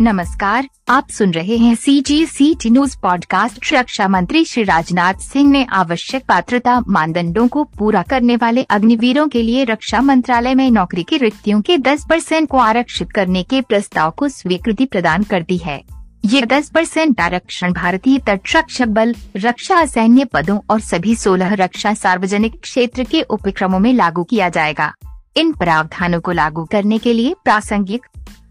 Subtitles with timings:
[0.00, 5.14] नमस्कार, आप सुन रहे हैं C G C T news podcast रक्षा मंत्री श्री राजनाथ
[5.14, 10.70] सिंह ने आवश्यक पात्रता मानदंडों को पूरा करने वाले अग्निवीरों के लिए रक्षा मंत्रालय में
[10.70, 15.42] नौकरी की रिक्तियों के 10 परसेंट को आरक्षित करने के प्रस्ताव को स्वीकृति प्रदान कर
[15.42, 15.82] दी है।
[16.24, 22.60] ये 10 परसेंट आरक्षण भारतीय तटरक्षक बल, रक्षा सैन्य पदों और सभी 16 रक्षा सार्वजनिक
[22.60, 24.92] क्षेत्र के उपक्रमों में लागू किया जाएगा।
[25.36, 28.06] इन प्रावधानों को लागू करने के लिए प्रासंगिक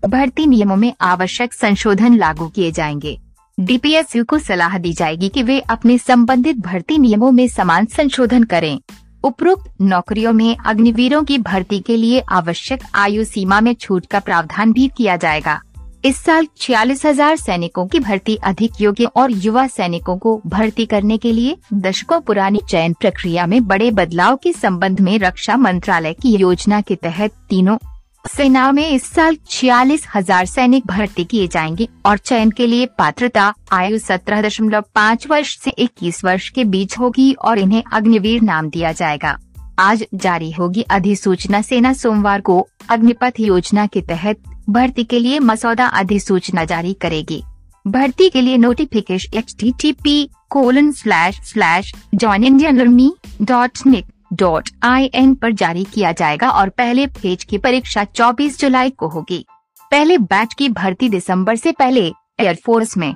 [0.08, 3.17] भर्ती नियमों में आवश्यक संशोधन लागू किए जाएँगे।
[3.59, 8.80] डीपीएसयू को सलाह दी जाएगी कि वे अपने संबंधित भर्ती नियमों में समान संशोधन करें।
[9.23, 14.73] उपरोक्त नौकरियों में अग्निवीरों की भर्ती के लिए आवश्यक आयु सीमा में छूट का प्रावधान
[14.73, 15.59] भी किया जाएगा।
[16.05, 21.17] इस साल छियालीस हज़ार सैनिकों की भर्ती अधिक योग्य और युवा सैनिकों को भर्ती करने
[21.17, 26.36] के लिए दशकों पुरानी चयन प्रक्रिया में बड़े बदलाव के संबंध में रक्षा मंत्रालय की
[26.36, 27.77] योजना के तहत तीनों
[28.26, 33.53] सेना में इस साल छियालीस हज़ार सैनिक भर्ती किए जाएँगे और चयन के लिए पात्रता
[33.72, 38.70] आयु सत्रह दशमलव पाँच वर्ष से इक्कीस वर्ष के बीच होगी और इन्हें अग्निवीर नाम
[38.70, 39.38] दिया जाएगा।
[39.80, 45.86] आज जारी होगी अधिसूचना सेना सोमवार को अग्निपथ योजना के तहत भर्ती के लिए मसौदा
[45.86, 47.44] अधिसूचना जारी करेगी।
[47.86, 53.86] भर्ती के लिए notification H T T P colon slash slash join Indian army dot
[53.88, 58.89] nic dot I N आरोप जारी किया जाएगा और पहले फ़ेज़ की परीक्षा 24 जुलाई
[58.89, 59.45] को होगी।
[59.91, 63.16] पहले बैच की भर्ती दिसंबर से पहले एयरफोर्स में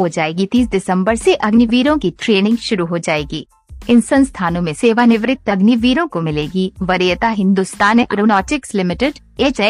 [0.00, 3.46] हो जाएगी। 30 दिसंबर से अग्निवीरों की ट्रेनिंग शुरू हो जाएगी।
[3.90, 9.60] इन संस्थानों में सेवानिवृत्त अग्निवीरों को मिलेगी। वरीयता Hindustan aeronautics limited H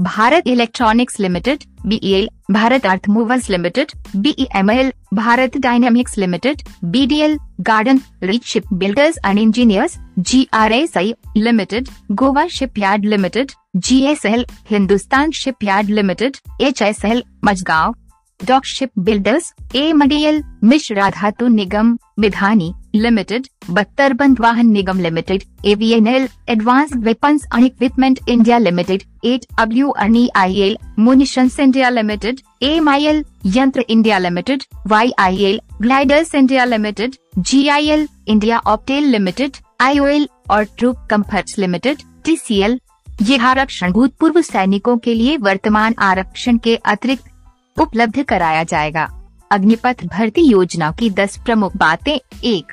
[0.00, 8.44] Bharat electronics limited, BEL, Bharat earth movers limited, BEML, Bharat dynamics limited, BDL, garden reach
[8.46, 14.46] ship builders and engineers G R S I limited, Goa shipyard limited G S L
[14.70, 17.94] Hindustan shipyard limited H S L Mazagon
[18.40, 19.52] dock ship builders
[19.92, 27.64] MDL Mishra Dhatu Nigam, Midhani limited बख्तर बंद वाहन निगम limited AVNL advance weapons and
[27.64, 33.24] equipment India limited eight W Arni I L munitions India limited M I L
[33.56, 39.56] Yantra India limited Y I L gliders India limited G I L India optel limited
[39.80, 42.78] I L और troop comforts limited T C L
[43.22, 49.08] ये आरक्षण भूतपूर्व सैनिकों के लिए वर्तमान आरक्षण के अतिरिक्त उपलब्ध कराया जाएगा।
[49.50, 52.72] अग्निपथ भर्ती योजना की दस प्रमुख बातें। एक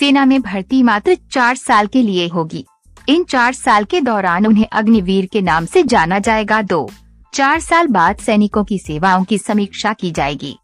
[0.00, 2.66] सेना में भर्ती मात्र चार साल के लिए होगी।
[3.08, 6.90] इन चार साल के दौरान उन्हें अग्निवीर के नाम से जाना जाएगा। दो।
[7.34, 10.58] चार साल बाद सैनिकों की सेवाओं की समीक्षा की जाएगी।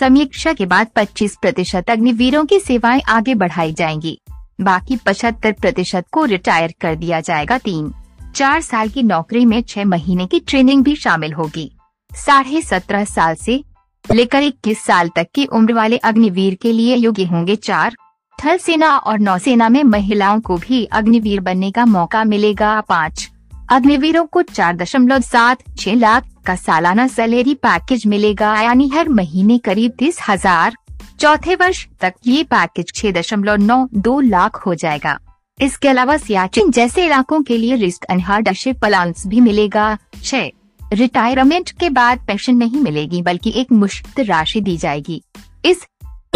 [0.00, 4.20] समीक्षा के बाद 25 प्रतिशत अग्निवीरों की सेवाएँ आगे बढ़ाई जाएँगी।
[4.60, 7.94] बाकी 75 प्रतिशत को रिटायर कर दिया जाएगा। तीन।
[8.34, 11.72] चार साल की नौकरी में छह महीने की ट्रेनिंग भी शामिल होगी।
[12.12, 13.64] साढ़े सत्रह साल से
[14.12, 17.96] लेकर इक्कीस साल तक की उम्र वाले अग्निवीर के लिए योग्य होंगे। चार।
[18.38, 23.28] थल सेना और नौसेना में महिलाओं को भी अग्निवीर बनने का मौका मिलेगा। पाँच,
[23.70, 29.58] अग्निवीरों को चार दशमलव सात छह लाख का सालाना सैलरी पैकेज मिलेगा, यानी हर महीने
[29.58, 30.76] करीब तीस हज़ार।
[31.20, 35.18] चौथे वर्ष तक ये पैकेज छह दशमलव नौ दो लाख हो जाएगा।
[35.58, 40.50] इसके अलावा सियाचिन जैसे इलाकों के लिए रिस्क एंड हार्डशिप अलाउंस भी मिलेगा। छह,
[40.92, 45.22] रिटायरमेंट के बाद पेंशन नहीं मिलेगी, बल्कि एक मुश्त राशि दी जाएगी।
[45.64, 45.86] इस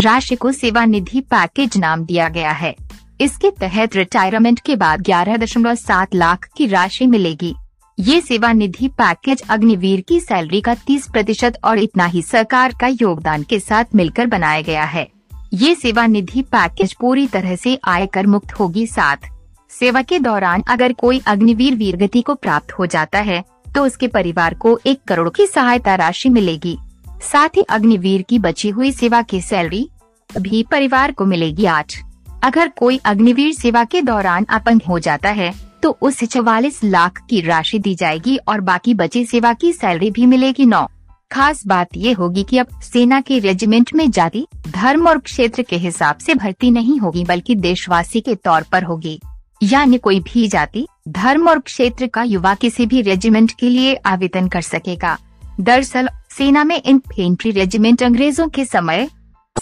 [0.01, 2.75] राशि को सेवा निधि पैकेज नाम दिया गया है।
[3.21, 7.55] इसके तहत रिटायरमेंट के बाद ग्यारह दशमलव सात लाख की राशि मिलेगी।
[7.99, 12.87] ये सेवा निधि पैकेज अग्निवीर की सैलरी का तीस प्रतिशत और इतना ही सरकार का
[12.93, 15.07] योगदान के साथ मिलकर बनाया गया है।
[15.55, 19.31] ये सेवा निधि पैकेज पूरी तरह से आयकर मुक्त होगी साथ।
[19.71, 23.43] सेवा के दौरान अगर कोई अग्निवीर वीरगति को प्राप्त हो जाता है
[23.75, 26.79] तो उसके परिवार को एक करोड़ की सहायता राशि मिलेगी।
[27.23, 29.89] साथ ही अग्निवीर की बची हुई सेवा की सैलरी
[30.31, 31.97] भी परिवार को मिलेगी आठ।
[32.43, 37.41] अगर कोई अग्निवीर सेवा के दौरान अपंग हो जाता है तो उसे चवालीस लाख की
[37.41, 40.87] राशि दी जाएगी और बाकी बची सेवा की सैलरी भी मिलेगी नौ।
[41.31, 45.77] खास बात ये होगी कि अब सेना के रेजिमेंट में जाति, धर्म और क्षेत्र के
[45.77, 49.19] हिसाब से भर्ती नहीं होगी, बल्कि देशवासी के तौर पर होगी।
[49.63, 54.49] यानी कोई भी जाति, धर्म और क्षेत्र का युवा किसी भी रेजिमेंट के लिए आवेदन
[54.49, 55.17] कर सकेगा।
[55.61, 59.09] दरअसल सेना में इन्फेंट्री रेजिमेंट अंग्रेज़ों के समय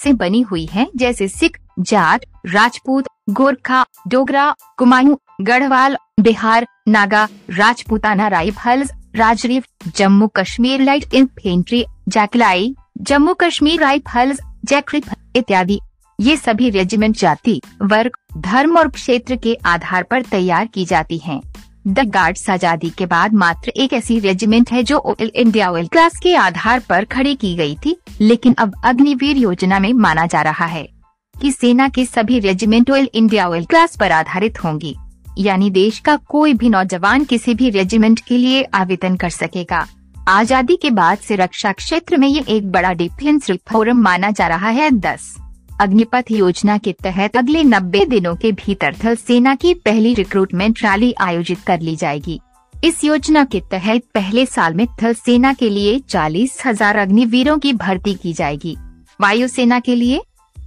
[0.03, 8.29] से बनी हुई है, जैसे Sikh, Jat, Rajput, Gorkha, Dogra Kumaon Garhwal, Bihar, Naga, Rajputana
[8.29, 9.67] rifles, Raj Rif,
[9.97, 15.81] Jammu Kashmir light infantry JAK LI, Jammu Kashmir rifles, JAK RIF इत्यादि
[16.19, 21.41] ये सभी रेजिमेंट जाति, वर्ग, धर्म और क्षेत्र के आधार पर तैयार की जाती हैं।
[21.89, 26.19] द गार्ड्स आज़ादी के बाद मात्र एक ऐसी रेजिमेंट है जो ऑयल इंडिया ऑयल क्लास
[26.23, 30.67] के आधार पर खड़ी की गई थी, लेकिन अब अग्निवीर योजना में माना जा रहा
[30.67, 30.87] है
[31.35, 34.95] कि सेना के सभी regiment all India all class पर आधारित होंगी,
[35.39, 39.87] यानी देश का कोई भी नौजवान किसी भी रेजिमेंट के लिए आवेदन कर सकेगा।
[40.29, 44.69] आज़ादी के बाद से रक्षा क्षेत्र में ये एक बड़ा डिफेंस रिफॉर्म माना जा रहा
[44.71, 45.35] है। दस
[45.81, 51.13] अग्निपथ योजना के तहत अगले 90 दिनों के भीतर थल सेना की पहली रिक्रूटमेंट रैली
[51.21, 52.41] आयोजित कर ली जाएगी।
[52.75, 57.73] इस योजना के तहत पहले साल में थल सेना के लिए चालीस हज़ार अग्निवीरों की
[57.75, 58.77] भर्ती की जाएगी।
[59.21, 60.21] वायुसेना के लिए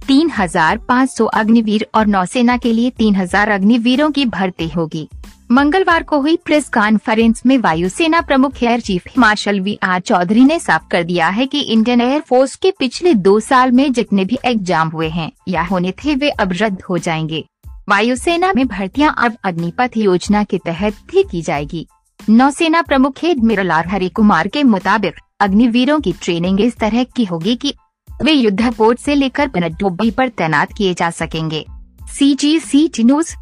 [0.08, 5.08] तीन हज़ार पाँच सौ अग्निवीर और नौसेना के लिए तीन हज़ार अग्निवीरों की भर्ती होगी।
[5.50, 10.58] मंगलवार को हुई प्रेस कॉन्फ्रेंस में वायुसेना प्रमुख air chief marshal V R Chaudhari ने
[10.58, 14.38] साफ़ कर दिया है कि इंडियन एयर फोर्स के पिछले दो साल में जितने भी
[14.44, 17.44] एग्ज़ाम हुए हैं, या होने थे वे अब रद्द हो जाएँगे।
[17.88, 21.86] वायुसेना में भर्तियाँ अब अग्निपथ योजना के तहत भी की जाएगी।
[22.20, 27.54] नौसेना प्रमुख एडमिरल आर हरि कुमार के मुताबिक, अग्निवीरों की ट्रेनिंग इस तरह की होगी
[27.56, 27.74] कि
[28.22, 31.66] वे युद्ध पोर्ट से लेकर पनडुब्बी पर तैनात किए जा सकेंगे।
[32.18, 33.36] सी जी सी टी न्यूज़